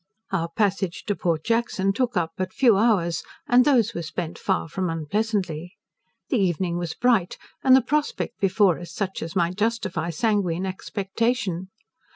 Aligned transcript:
Our 0.31 0.49
passage 0.49 1.03
to 1.03 1.15
Port 1.15 1.43
Jackson 1.43 1.93
took 1.93 2.17
up 2.17 2.31
but 2.35 2.51
few 2.53 2.75
hours, 2.75 3.21
and 3.47 3.63
those 3.63 3.93
were 3.93 4.01
spent 4.01 4.39
far 4.39 4.67
from 4.67 4.89
unpleasantly. 4.89 5.75
The 6.29 6.39
evening 6.39 6.79
was 6.79 6.95
bright, 6.95 7.37
and 7.63 7.75
the 7.75 7.81
prospect 7.83 8.39
before 8.39 8.79
us 8.79 8.91
such 8.91 9.21
as 9.21 9.35
might 9.35 9.57
justify 9.57 10.09
sanguine 10.09 10.65
expectation. 10.65 11.67